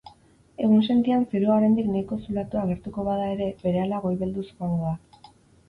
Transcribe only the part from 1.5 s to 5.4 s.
oraindik nahiko zulatuta agertuko bada ere, berehala goibelduz joango da.